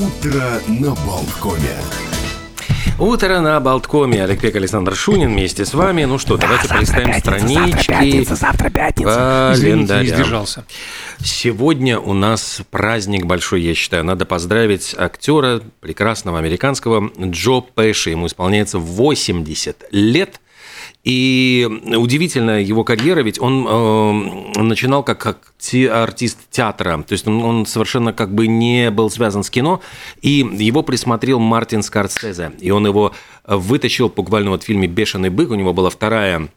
[0.00, 1.76] Утро на Болткоме.
[2.98, 4.24] Утро на Болткоме.
[4.24, 6.04] Олег Пек, Александр Шунин вместе с вами.
[6.04, 8.24] Ну что, давайте полистаем странички.
[8.34, 9.52] завтра пятница.
[9.52, 9.52] Календаря.
[9.52, 10.64] Извините, не сдержался.
[11.22, 14.02] Сегодня у нас праздник большой, я считаю.
[14.04, 18.08] Надо поздравить актера прекрасного американского Джо Пэши.
[18.08, 20.40] Ему исполняется 80 лет.
[21.02, 27.26] И удивительная его карьера, ведь он э, начинал как, как те, артист театра, то есть
[27.26, 29.80] он, он совершенно как бы не был связан с кино,
[30.20, 33.14] и его присмотрел Мартин Скорсезе, и он его
[33.46, 36.50] вытащил буквально вот в фильме «Бешеный бык», у него была вторая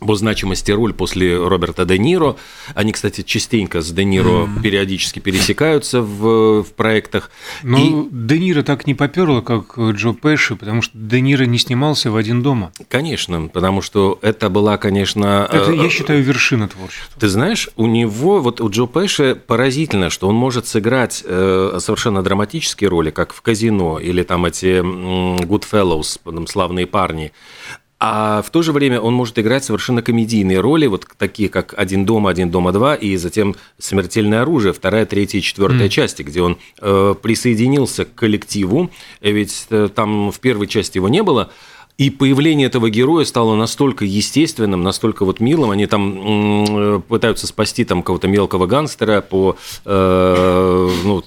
[0.00, 2.36] по значимости роль после Роберта Де Ниро.
[2.74, 4.62] Они, кстати, частенько с Де Ниро mm.
[4.62, 7.32] периодически пересекаются в, в проектах.
[7.64, 8.08] Ну, и...
[8.12, 12.16] Де Ниро так не поперло, как Джо Пэши, потому что Де Ниро не снимался в
[12.16, 12.72] один дома.
[12.88, 15.48] Конечно, потому что это была, конечно...
[15.50, 17.20] Это, я считаю, вершина творчества.
[17.20, 22.88] Ты знаешь, у него, вот у Джо Пэши поразительно, что он может сыграть совершенно драматические
[22.88, 27.32] роли, как в «Казино» или там эти «Goodfellows», там, «Славные парни»,
[28.00, 32.04] а в то же время он может играть совершенно комедийные роли, вот такие как «Один
[32.04, 35.90] дома», «Один дома два», и затем «Смертельное оружие», вторая, третья и четвертая mm.
[35.90, 41.24] части, где он э, присоединился к коллективу, ведь э, там в первой части его не
[41.24, 41.50] было,
[41.98, 45.72] и появление этого героя стало настолько естественным, настолько вот милым.
[45.72, 51.24] Они там пытаются спасти там кого-то мелкого гангстера, по, э, ну,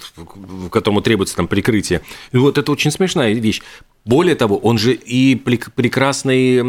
[0.70, 2.00] которому требуется там прикрытие.
[2.32, 3.60] И вот это очень смешная вещь.
[4.06, 6.62] Более того, он же и прекрасный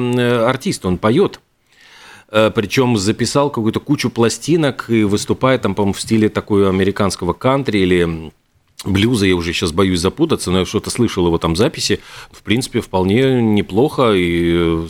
[0.46, 1.40] артист, он поет.
[2.30, 7.80] Э, Причем записал какую-то кучу пластинок и выступает там, по-моему, в стиле такой американского кантри
[7.80, 8.34] или
[8.84, 12.00] блюза, я уже сейчас боюсь запутаться, но я что-то слышал его там записи,
[12.32, 14.86] в принципе, вполне неплохо, и,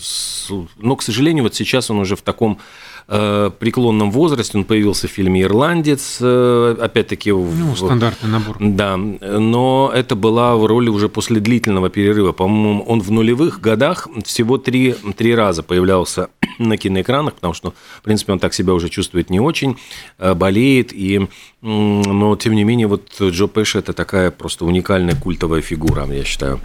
[0.77, 2.59] но, к сожалению, вот сейчас он уже в таком
[3.07, 7.31] э, преклонном возрасте, он появился в фильме «Ирландец», э, опять-таки...
[7.31, 8.57] Ну, стандартный набор.
[8.59, 12.31] Да, но это была в роли уже после длительного перерыва.
[12.31, 18.01] По-моему, он в нулевых годах всего три, три раза появлялся на киноэкранах, потому что, в
[18.01, 19.77] принципе, он так себя уже чувствует не очень,
[20.19, 21.27] э, болеет, и,
[21.61, 26.59] но, тем не менее, вот Джо Пэш– это такая просто уникальная культовая фигура, я считаю.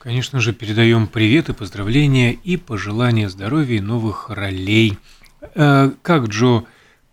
[0.00, 4.96] Конечно же, передаем привет и поздравления и пожелания здоровья и новых ролей.
[5.54, 6.64] Э, как Джо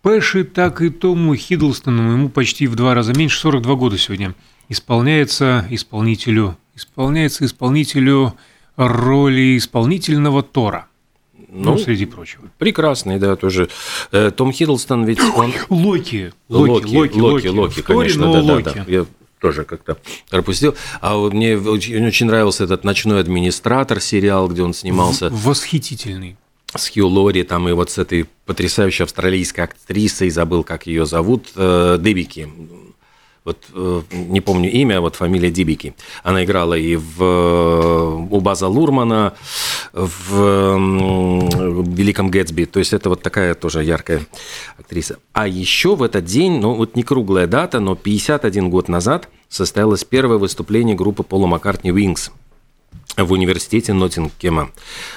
[0.02, 4.36] Пэши, так и Тому Хиддлстону, ему почти в два раза меньше, 42 года сегодня,
[4.70, 8.34] исполняется исполнителю, исполняется исполнителю
[8.76, 10.88] роли исполнительного Тора–
[11.50, 12.44] ну, ну, среди прочего.
[12.58, 13.70] Прекрасный, да, тоже.
[14.12, 15.54] Э, Том Хиддлстон ведь он...
[15.70, 16.34] Локи.
[16.50, 18.86] Локи, Локи, Локи, Локи, конечно, да, да, да.
[18.88, 19.06] Я
[19.40, 19.98] тоже как-то
[20.30, 20.76] пропустил.
[21.00, 25.30] А вот мне очень, очень нравился этот «Ночной администратор» сериал, где он снимался.
[25.32, 26.38] Восхитительный.
[26.76, 31.48] С Хью Лори, там и вот с этой потрясающей австралийской актрисой, забыл, как ее зовут,
[31.56, 32.50] э, Дебики
[33.48, 35.96] вот э, не помню имя, вот фамилия Дибики.
[36.22, 39.36] Она играла и в, э, у База Лурмана,
[39.94, 40.78] в
[41.96, 42.66] «Великом Гэтсби».
[42.66, 44.20] То есть это вот такая тоже яркая
[44.78, 45.20] актриса.
[45.32, 50.04] А еще в этот день, ну вот не круглая дата, но 51 год назад состоялось
[50.04, 52.32] первое выступление группы Пола Маккартни «Wings»
[53.18, 54.70] в университете Ноттингема.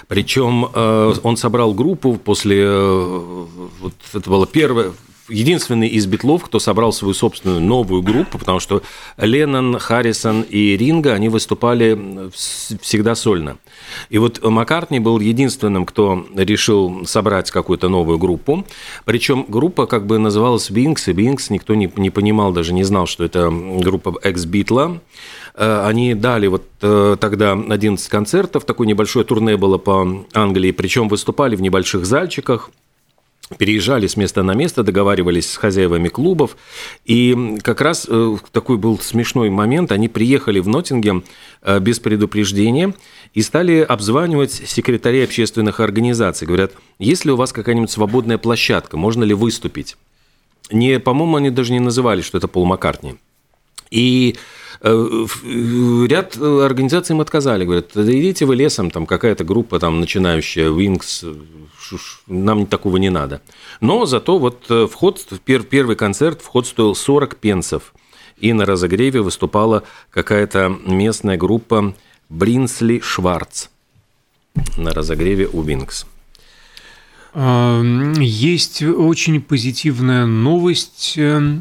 [0.08, 2.68] Причем э, он собрал группу после...
[2.68, 4.92] вот это было первое
[5.30, 8.82] единственный из битлов, кто собрал свою собственную новую группу, потому что
[9.16, 12.30] Леннон, Харрисон и Ринга, они выступали
[12.80, 13.56] всегда сольно.
[14.10, 18.66] И вот Маккартни был единственным, кто решил собрать какую-то новую группу.
[19.04, 23.06] Причем группа как бы называлась Wings, и Wings никто не, не понимал, даже не знал,
[23.06, 25.00] что это группа экс-битла.
[25.54, 31.08] Э, они дали вот э, тогда 11 концертов, такое небольшое турне было по Англии, причем
[31.08, 32.70] выступали в небольших зальчиках,
[33.58, 36.56] переезжали с места на место, договаривались с хозяевами клубов.
[37.04, 39.90] И как раз э, такой был смешной момент.
[39.90, 41.24] Они приехали в Ноттингем
[41.80, 42.94] без предупреждения
[43.34, 46.46] и стали обзванивать секретарей общественных организаций.
[46.46, 49.96] Говорят, есть ли у вас какая-нибудь свободная площадка, можно ли выступить?
[50.70, 53.16] Не, по-моему, они даже не называли, что это Пол Маккартни.
[53.90, 54.36] И
[54.80, 55.26] э,
[56.08, 61.24] ряд организаций им отказали, говорят, да идите вы лесом, там какая-то группа там начинающая, Wings,
[62.26, 63.42] нам такого не надо.
[63.80, 67.94] Но зато вот э, вход, первый концерт, вход стоил 40 пенсов.
[68.38, 71.94] И на разогреве выступала какая-то местная группа
[72.30, 73.68] Бринсли Шварц
[74.76, 76.06] на разогреве у Винкс.
[77.32, 77.82] А,
[78.18, 81.60] есть очень позитивная новость э,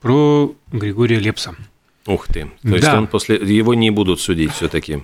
[0.00, 1.54] про Григория Лепса.
[2.06, 2.50] Ух ты.
[2.62, 2.98] То есть да.
[2.98, 5.00] он после его не будут судить все-таки.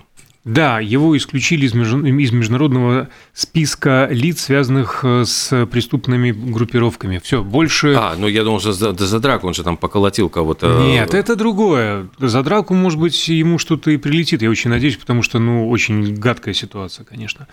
[0.47, 7.19] Да, его исключили из международного списка лиц, связанных э, с преступными группировками.
[7.19, 7.95] Все, больше...
[7.97, 10.85] А, ну я думал, что за, за драку он же там поколотил кого-то.
[10.87, 12.07] Нет, это другое.
[12.21, 16.15] За драку, может быть, ему что-то и прилетит, я очень надеюсь, потому что, ну, очень
[16.15, 17.49] гадкая ситуация, конечно.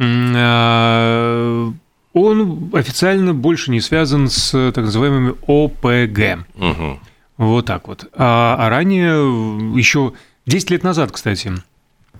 [0.00, 1.72] А,
[2.14, 6.46] он официально больше не связан с так называемыми ОПГ.
[6.56, 6.98] Угу.
[7.36, 8.08] Вот так вот.
[8.12, 10.12] А, а ранее, еще
[10.46, 11.52] 10 лет назад, кстати,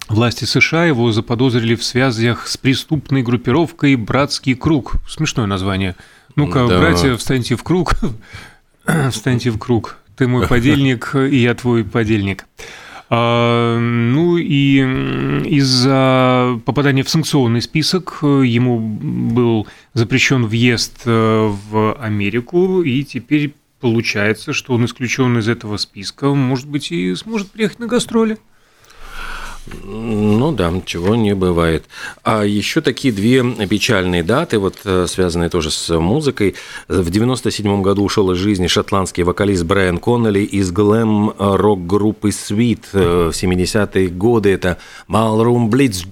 [0.08, 4.96] Власти США его заподозрили в связях с преступной группировкой «Братский круг».
[5.08, 5.96] Смешное название.
[6.36, 6.78] Ну-ка, да.
[6.78, 7.94] братья, встаньте в круг.
[9.10, 9.98] встаньте в круг.
[10.16, 12.46] Ты мой подельник, и я твой подельник.
[13.08, 14.78] А, ну и
[15.48, 24.54] из-за попадания в санкционный список ему был запрещен въезд э, в Америку, и теперь получается,
[24.54, 28.38] что он исключен из этого списка, может быть, и сможет приехать на гастроли.
[29.66, 31.86] Ну да, чего не бывает.
[32.22, 36.54] А еще такие две печальные даты, вот э, связанные тоже с музыкой.
[36.88, 43.42] В 97 году ушел из жизни шотландский вокалист Брайан Коннелли из глэм-рок-группы Sweet э, в
[43.42, 44.50] 70-е годы.
[44.50, 44.76] Это
[45.08, 46.06] Ballroom Blitz,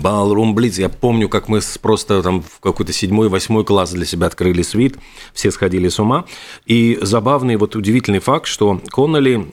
[0.00, 0.80] Ballroom Blitz.
[0.80, 4.96] Я помню, как мы просто там в какой-то седьмой, восьмой класс для себя открыли Sweet,
[5.34, 6.24] все сходили с ума.
[6.66, 9.52] И забавный, вот удивительный факт, что Коннелли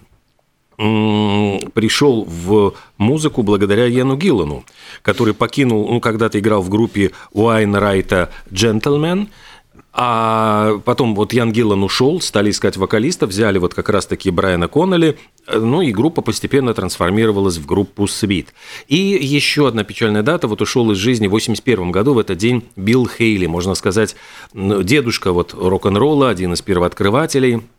[0.78, 4.64] пришел в музыку благодаря Яну Гиллану,
[5.02, 9.30] который покинул, ну, когда-то играл в группе Уайн Райта «Джентльмен»,
[9.96, 15.20] а потом вот Ян Гиллан ушел, стали искать вокалиста, взяли вот как раз-таки Брайана Коннелли,
[15.48, 18.56] ну и группа постепенно трансформировалась в группу Свит.
[18.88, 22.64] И еще одна печальная дата, вот ушел из жизни в 81 году, в этот день
[22.76, 24.16] Билл Хейли, можно сказать,
[24.54, 27.62] дедушка вот рок-н-ролла, один из первооткрывателей–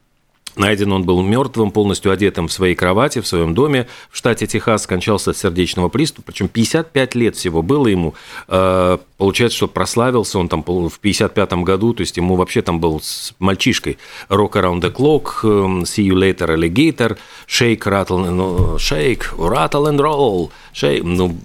[0.56, 4.84] Найден он был мертвым, полностью одетым в своей кровати, в своем доме в штате Техас,
[4.84, 8.14] скончался от сердечного приступа, причем 55 лет всего было ему.
[8.46, 13.00] Э, получается, что прославился он там в 55 году, то есть ему вообще там был
[13.00, 13.98] с мальчишкой
[14.28, 17.16] Rock Around the Clock, эм, See You Later Alligator,
[17.48, 21.36] Shake, Rattle, ну, Shake, Rattle and Roll, Shake, ну,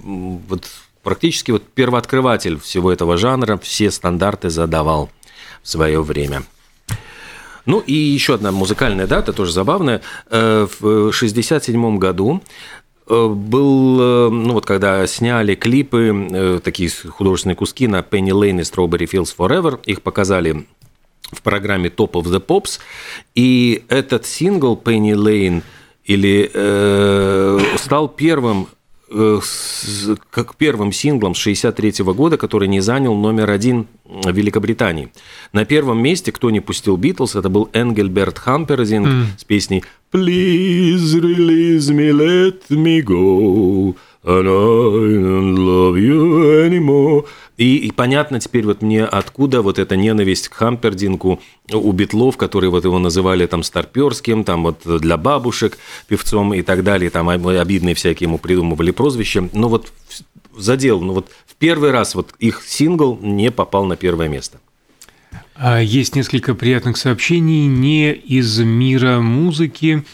[0.48, 0.70] вот
[1.02, 5.10] практически вот первооткрыватель всего этого жанра, все стандарты задавал
[5.64, 6.44] в свое время.
[7.66, 10.02] Ну и еще одна музыкальная дата, тоже забавная.
[10.30, 12.42] Э, в 1967 году
[13.08, 18.64] э, был, э, ну вот когда сняли клипы, такие художественные куски на Penny Lane и
[18.64, 20.66] Strawberry Fields Forever, их показали
[21.32, 22.80] в программе Top of the Pops,
[23.36, 25.64] и этот сингл Penny Lane
[26.06, 28.68] или э, стал первым
[29.10, 35.10] как первым синглом с 1963 года, который не занял номер один в Великобритании.
[35.52, 39.26] На первом месте, кто не пустил Битлз, это был Энгельберт Хамперзинг mm.
[39.38, 47.26] с песней «Please release me, let me go, and I don't love you anymore».
[47.60, 52.72] И, и понятно теперь вот мне, откуда вот эта ненависть к Хампердинку у Битлов, которые
[52.72, 55.78] вот его называли там старперским, там вот для бабушек
[56.08, 59.50] певцом и так далее, там обидные всякие ему придумывали прозвища.
[59.52, 59.92] Но вот
[60.58, 64.62] задел, ну вот в первый раз вот их сингл не попал на первое место.
[65.56, 70.06] А есть несколько приятных сообщений не из мира музыки.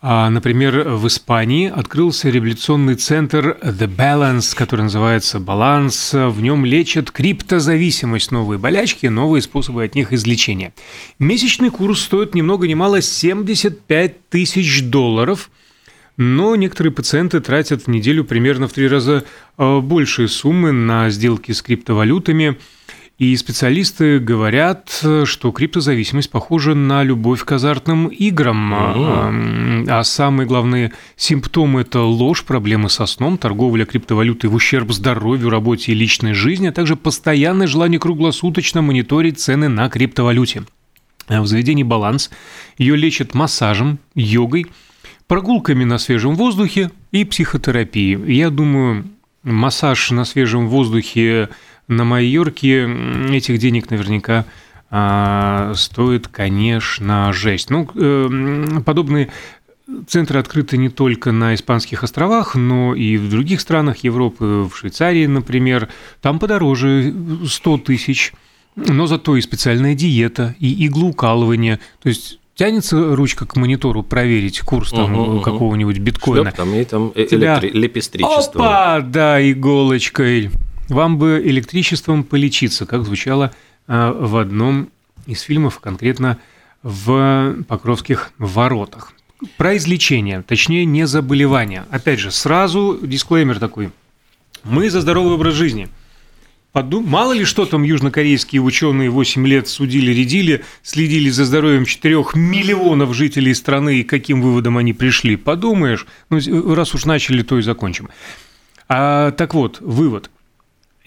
[0.00, 6.12] А, например, в Испании открылся реабилитационный центр The Balance, который называется «Баланс».
[6.12, 10.72] В нем лечат криптозависимость, новые болячки, новые способы от них излечения.
[11.18, 15.50] Месячный курс стоит ни много ни мало 75 тысяч долларов–
[16.20, 19.24] но некоторые пациенты тратят в неделю примерно в три раза
[19.56, 22.58] а, большие суммы на сделки с криптовалютами–
[23.18, 28.72] и специалисты говорят, что криптозависимость похожа на любовь к азартным играм.
[28.72, 35.50] А, а самые главные симптомы– это ложь, проблемы со сном, торговля криптовалютой в ущерб здоровью,
[35.50, 40.62] работе и личной жизни, а также постоянное желание круглосуточно мониторить цены на криптовалюте.
[41.28, 42.30] В заведении «Баланс»
[42.78, 44.66] ее лечат массажем, йогой,
[45.26, 48.32] прогулками на свежем воздухе и психотерапией.
[48.32, 49.08] Я думаю,
[49.42, 51.48] массаж на свежем воздухе–
[51.88, 52.88] на Майорке
[53.30, 54.44] этих денег наверняка
[54.90, 57.70] а, стоит, конечно, жесть.
[57.70, 59.30] Ну, э, подобные
[60.06, 65.26] центры открыты не только на Испанских островах, но и в других странах Европы, в Швейцарии,
[65.26, 65.88] например.
[66.20, 67.14] Там подороже
[67.46, 68.32] 100 тысяч,
[68.76, 71.80] но зато и специальная диета, и иглоукалывание.
[72.02, 76.50] То есть тянется ручка к монитору проверить курс там угу, какого-нибудь биткоина.
[76.50, 77.36] Шлеп, там и там электри...
[77.36, 77.60] Тебя...
[77.60, 78.96] лепестричество.
[78.96, 80.50] Опа, да, иголочкой.
[80.88, 83.52] Вам бы электричеством полечиться, как звучало
[83.86, 84.88] а, в одном
[85.26, 86.38] из фильмов, конкретно
[86.82, 89.12] в «Покровских воротах».
[89.56, 91.84] про излечение, точнее, не заболевание.
[91.90, 93.90] Опять же, сразу дисклеймер такой.
[94.64, 95.88] Мы за здоровый образ жизни.
[96.72, 97.06] Подум...
[97.06, 103.14] Мало ли что там южнокорейские ученые 8 лет судили, рядили, следили за здоровьем 4 миллионов
[103.14, 105.36] жителей страны и каким выводом они пришли.
[105.36, 108.08] Подумаешь, ну, раз уж начали, то и закончим.
[108.88, 110.30] А, так вот, вывод.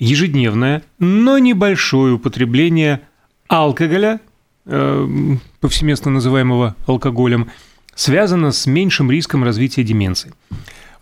[0.02, 3.02] Ежедневное, но небольшое употребление
[3.48, 4.20] алкоголя,
[4.66, 5.08] э,
[5.60, 7.52] повсеместно называемого алкоголем,
[7.94, 10.34] связано с меньшим риском развития деменции.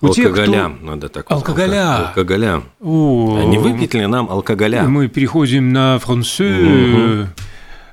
[0.01, 0.86] У алкоголя, тех, кто...
[0.86, 2.08] надо так Алкоголя.
[2.10, 2.63] Алкоголя.
[2.82, 4.84] О, а не выпить ли нам алкоголя?
[4.84, 7.29] Мы переходим на француз.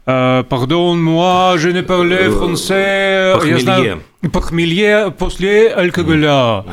[0.04, 3.32] Пардон, moi, je ne parlais français.
[3.34, 4.00] Похмелье.
[4.32, 6.64] Похмелье после алкоголя.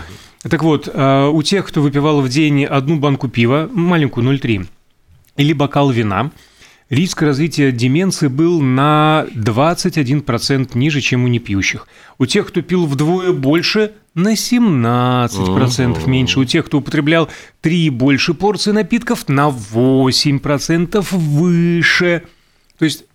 [0.50, 4.68] Так вот, а, у тех, кто выпивал в день одну банку пива, маленькую 0,3,
[5.38, 6.32] или бокал вина,
[6.90, 11.88] риск развития деменции был на 21% ниже, чем у непьющих.
[12.18, 16.40] У тех, кто пил вдвое больше, на 17% меньше.
[16.40, 17.30] У тех, кто употреблял
[17.62, 22.24] 3 больше порции напитков, на 8% выше.
[22.78, 23.06] То есть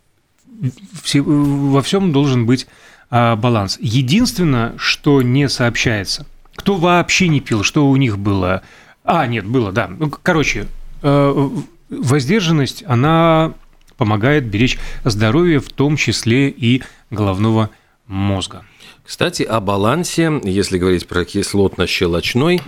[1.14, 2.66] во всем должен быть
[3.10, 3.78] а, баланс.
[3.80, 6.26] Единственное, что не сообщается,
[6.58, 8.62] кто вообще не пил, что у них было.
[9.04, 9.88] А, нет, было, да.
[9.88, 10.66] Ну, короче,
[11.02, 11.50] э,
[11.88, 13.54] воздержанность, она
[13.96, 17.70] помогает беречь здоровье, в том числе и головного
[18.08, 18.64] мозга.
[19.04, 22.60] Кстати, о балансе, если говорить про кислотно-щелочной,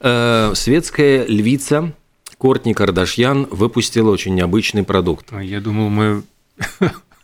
[0.00, 1.92] э, светская львица
[2.38, 5.32] Кортни Кардашьян выпустила очень необычный продукт.
[5.38, 6.22] Я думал, мы...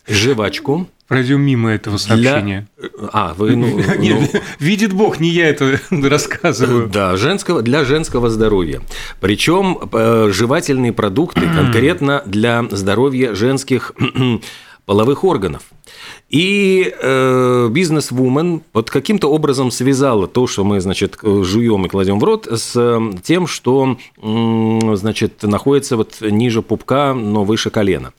[0.06, 0.86] Жвачку.
[1.10, 2.68] Пройдем мимо этого сообщения.
[2.78, 3.08] Для...
[3.12, 3.56] А, вы...
[3.56, 4.40] Ну, Нет, ну...
[4.60, 6.86] Видит Бог, не я это рассказываю.
[6.86, 8.80] Да, женского, для женского здоровья.
[9.18, 13.92] Причем э, жевательные продукты конкретно для здоровья женских
[14.86, 15.62] половых органов.
[16.30, 22.24] И э, бизнес-вумен вот каким-то образом связала то, что мы, значит, жуем и кладем в
[22.24, 28.12] рот, с тем, что, значит, находится вот ниже пупка, но выше колена.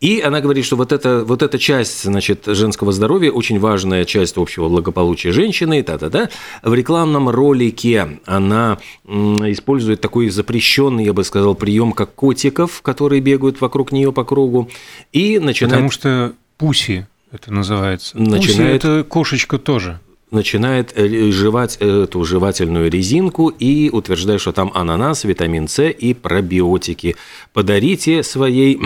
[0.00, 4.36] И она говорит, что вот эта, вот эта часть, значит, женского здоровья, очень важная часть
[4.38, 6.30] общего благополучия женщины, та-та-та,
[6.64, 13.60] в рекламном ролике она использует такой запрещенный, я бы сказал, прием, как котиков, которые бегают
[13.60, 14.68] вокруг нее по кругу,
[15.12, 15.74] и начинает...
[15.74, 18.16] Потому что пуси это называется.
[18.18, 18.82] Начинает...
[18.82, 20.00] Пусть это кошечка тоже
[20.32, 27.16] начинает э, жевать эту жевательную резинку и утверждает, что там ананас, витамин С и пробиотики.
[27.52, 28.80] Подарите своей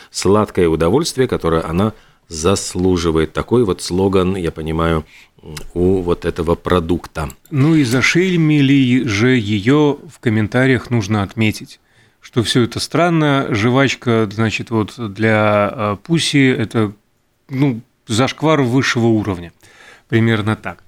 [0.10, 1.94] сладкое удовольствие, которое она
[2.28, 3.32] заслуживает.
[3.32, 5.04] Такой вот слоган, я понимаю,
[5.74, 7.30] у вот этого продукта.
[7.50, 11.80] Ну и зашельмили же ее в комментариях нужно отметить
[12.24, 16.92] что все это странно, жвачка, значит, вот для э, пуси это
[17.52, 19.52] ну, зашквар высшего уровня.
[20.08, 20.82] Примерно так.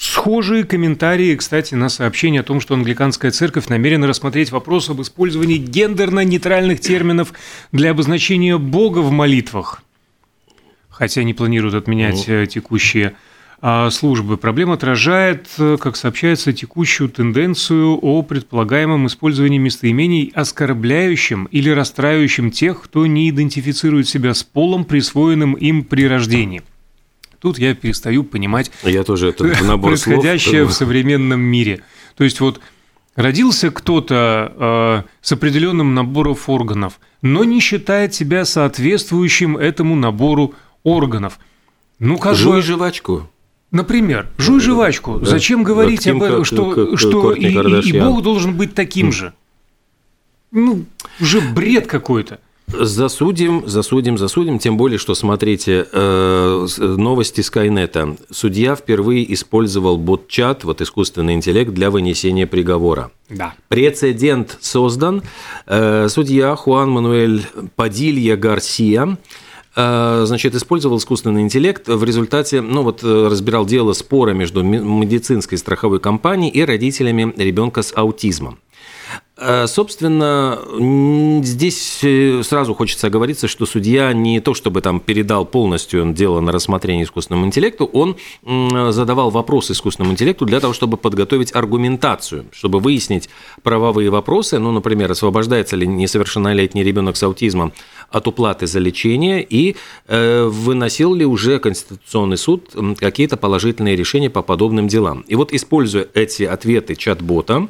[0.00, 5.58] Схожие комментарии, кстати, на сообщение о том, что англиканская церковь намерена рассмотреть вопрос об использовании
[5.58, 7.34] гендерно-нейтральных терминов
[7.70, 9.82] для обозначения Бога в молитвах.
[10.88, 12.34] Хотя не планируют отменять ну.
[12.34, 13.14] Э, текущие
[13.90, 14.36] службы.
[14.36, 22.82] Проблема отражает, э, как сообщается, текущую тенденцию о предполагаемом использовании местоимений, оскорбляющим или расстраивающим тех,
[22.82, 26.62] кто не идентифицирует себя с полом, присвоенным им при рождении.
[27.38, 31.82] Тут я перестаю понимать я тоже это набор происходящее слов, в современном мире.
[32.16, 32.60] То есть вот
[33.14, 41.38] родился кто-то э, с определенным набором органов, но не считает себя соответствующим этому набору органов.
[41.98, 42.62] Ну, как Жуй бы...
[42.62, 43.28] жвачку.
[43.70, 45.18] Например, жуй жвачку.
[45.18, 45.26] Да.
[45.26, 49.32] Зачем говорить об этом, что, как, что и, и Бог должен быть таким же?
[50.50, 50.84] Ну,
[51.20, 52.40] уже бред какой-то.
[52.66, 54.58] Засудим, засудим, засудим.
[54.58, 58.16] Тем более, что, смотрите, э, новости Скайнета.
[58.30, 63.10] Судья впервые использовал бот-чат, вот искусственный интеллект, для вынесения приговора.
[63.28, 63.54] Да.
[63.68, 65.22] Прецедент создан.
[65.66, 69.16] Э, судья Хуан Мануэль Падилья Гарсия Э,
[69.74, 71.86] значит, использовал искусственный интеллект.
[71.86, 77.82] В результате, ну вот, э, разбирал дело спора между медицинской страховой компанией и родителями ребенка
[77.82, 78.58] с аутизмом.
[79.42, 80.58] Э, собственно,
[81.42, 86.52] здесь э, сразу хочется оговориться, что судья не то чтобы там передал полностью дело на
[86.52, 88.16] рассмотрение искусственному интеллекту, он
[88.92, 93.30] задавал вопросы искусственному интеллекту для того, чтобы подготовить аргументацию, чтобы выяснить
[93.62, 97.72] правовые вопросы, ну, например, освобождается ли несовершеннолетний ребенок с аутизмом
[98.10, 104.42] от уплаты за лечение и э, выносил ли уже Конституционный суд какие-то положительные решения по
[104.42, 105.24] подобным делам.
[105.28, 107.68] И вот, используя эти ответы чат-бота,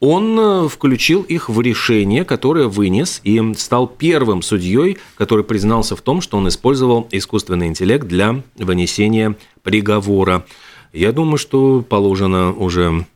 [0.00, 6.02] он э, включил их в решение, которое вынес и стал первым судьей, который признался в
[6.02, 10.44] том, что он использовал искусственный интеллект для вынесения приговора.
[10.92, 13.06] Я думаю, что положено уже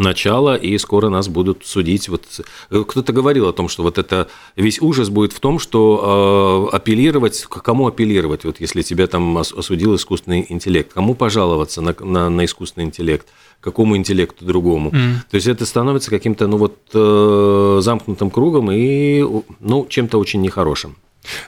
[0.00, 2.08] начало, и скоро нас будут судить.
[2.08, 2.24] Вот
[2.70, 6.76] э, кто-то говорил о том, что вот это весь ужас будет в том, что э,
[6.76, 12.30] апеллировать, к кому апеллировать, вот если тебя там осудил искусственный интеллект, кому пожаловаться на, на,
[12.30, 13.26] на искусственный интеллект,
[13.60, 14.90] какому интеллекту другому.
[14.90, 15.14] Mm.
[15.30, 19.24] То есть это становится каким-то ну вот э, замкнутым кругом и
[19.60, 20.96] ну чем-то очень нехорошим.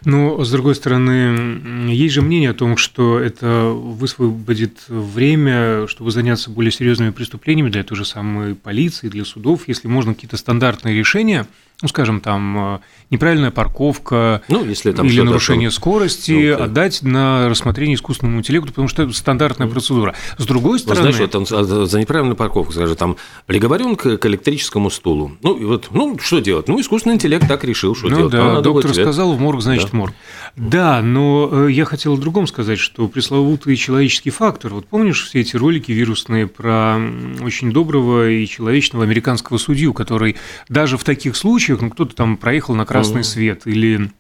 [0.04, 6.50] Но, с другой стороны, есть же мнение о том, что это высвободит время, чтобы заняться
[6.50, 7.70] более серьезными преступлениями.
[7.70, 11.46] Для той же самой полиции, для судов, если можно какие-то стандартные решения–
[11.82, 12.78] ну, скажем, там, э,
[13.10, 15.74] неправильная парковка ну, если там или нарушение то...
[15.74, 20.14] скорости ну, отдать на рассмотрение искусственному интеллекту, потому что это стандартная процедура.
[20.38, 21.06] С другой стороны...
[21.06, 25.32] Ну, знаешь, вот он за неправильную парковку, скажем, там, приговорен к, к электрическому стулу.
[25.42, 26.68] Ну, и вот, ну, что делать?
[26.68, 28.32] Ну, искусственный интеллект так решил, что ну, делать.
[28.32, 29.98] Да, доктор сказал, в морг, значит, да.
[29.98, 30.14] морг.
[30.56, 34.74] Да, но э, я хотел о другом сказать, что пресловутый человеческий фактор.
[34.74, 36.98] Вот помнишь все эти ролики вирусные про
[37.40, 40.36] очень доброго и человечного американского судью, который
[40.68, 44.10] даже в таких случаях случаях, ну, кто-то там проехал на красный свет или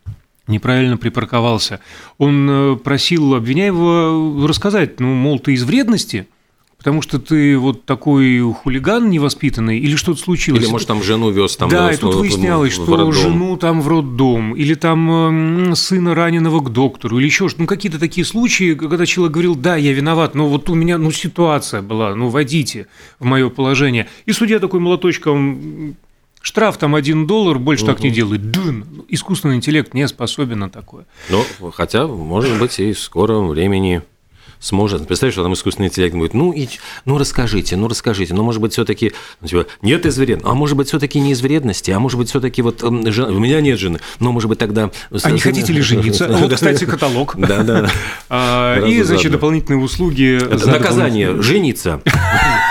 [0.46, 1.80] неправильно припарковался,
[2.18, 6.26] он э, просил обвиняемого рассказать, ну, мол, ты из вредности,
[6.76, 10.64] потому что ты вот такой хулиган невоспитанный, или что-то случилось.
[10.64, 13.88] Или, может, там жену вез там Да, и тут выяснялось, в, что жену там в
[13.88, 17.62] роддом, или там сына раненого к доктору, или еще что-то.
[17.62, 21.12] Ну, какие-то такие случаи, когда человек говорил, да, я виноват, но вот у меня, ну,
[21.12, 22.88] ситуация была, ну, войдите
[23.20, 24.08] в мое положение.
[24.26, 25.94] И судья такой молоточком
[26.42, 27.92] Штраф там один доллар, больше угу.
[27.92, 28.50] так не делают.
[28.50, 29.04] Дын!
[29.08, 31.06] Искусственный интеллект не способен на такое.
[31.30, 34.02] Ну, хотя, может быть, и в скором времени
[34.62, 35.06] сможет.
[35.06, 36.68] Представляешь, что там искусственный интеллект будет, ну, и,
[37.04, 40.76] ну расскажите, ну расскажите, ну, может быть, все-таки ну, типа, нет из вредности, а может
[40.76, 43.34] быть, все-таки не из вредности, а может быть, все-таки вот жен...
[43.34, 44.90] у меня нет жены, но может быть тогда.
[45.22, 46.28] А не хотите ли жениться?
[46.42, 47.36] Вот, кстати, каталог.
[47.42, 47.90] Да, да.
[48.28, 50.40] А, и, значит, дополнительные услуги.
[50.64, 52.00] Наказание жениться.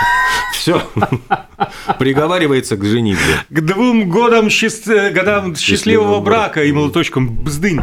[0.62, 0.80] Все.
[1.98, 3.34] Приговаривается к женитьбе.
[3.50, 4.86] К двум годам, счаст...
[4.86, 7.80] годам счастливого брака и молоточком бздынь.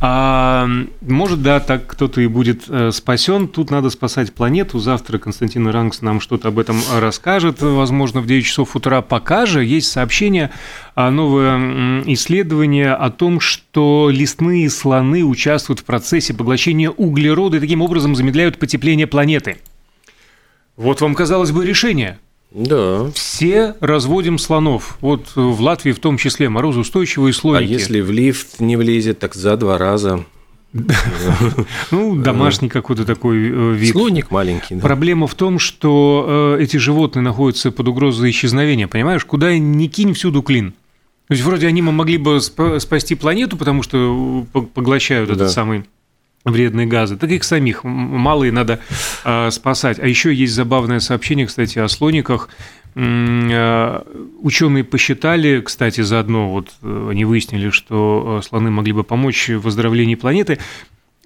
[0.00, 0.68] А,
[1.00, 3.46] может, да, так кто-то и будет э, спасен.
[3.46, 4.80] Тут надо спасать планету.
[4.80, 7.62] Завтра Константин Рангс нам что-то об этом расскажет.
[7.62, 10.50] Возможно, в 9 часов утра пока же есть сообщение,
[10.96, 18.16] новое исследование о том, что лесные слоны участвуют в процессе поглощения углерода и таким образом
[18.16, 19.58] замедляют потепление планеты.
[20.78, 22.18] Вот вам, казалось бы, решение.
[22.52, 23.10] Да.
[23.12, 24.96] Все разводим слонов.
[25.00, 27.70] Вот в Латвии в том числе морозоустойчивые слоники.
[27.70, 30.24] А если в лифт не влезет, так за два раза.
[31.90, 33.92] Ну, домашний какой-то такой э, вид.
[33.92, 34.76] Слоник маленький.
[34.76, 34.82] Да.
[34.82, 39.24] Проблема в том, что э, эти животные находятся под угрозой исчезновения, понимаешь?
[39.24, 40.72] Куда ни кинь, всюду клин.
[41.26, 45.84] То есть, вроде они могли бы спасти планету, потому что э, поглощают этот самый
[46.44, 48.80] вредные газы, так их самих малые надо
[49.24, 49.98] э, спасать.
[49.98, 52.48] А еще есть забавное сообщение, кстати, о слониках.
[52.94, 54.02] Э,
[54.40, 59.60] ученые посчитали, кстати, заодно вот э, они выяснили, что э, слоны могли бы помочь в
[59.60, 60.58] выздоровлении планеты,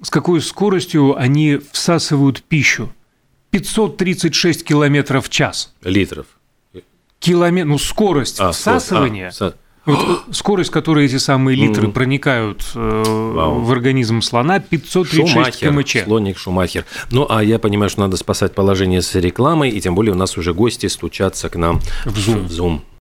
[0.00, 2.92] с какой скоростью они всасывают пищу.
[3.50, 5.74] 536 километров в час.
[5.82, 6.26] Литров.
[7.20, 9.32] Километр, ну, скорость а, всасывания.
[9.40, 9.52] А,
[9.84, 11.92] вот э, скорость, которой эти самые литры mm.
[11.92, 16.04] проникают э, в организм слона, 536 Шумахер, км/ч.
[16.04, 16.84] Слоник Шумахер.
[17.10, 20.36] Ну, а я понимаю, что надо спасать положение с рекламой, и тем более у нас
[20.36, 22.46] уже гости стучатся к нам в Zoom.
[22.46, 22.80] В Zoom.